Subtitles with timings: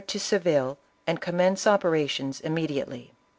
[0.07, 3.13] to Seville and commence operations immediately.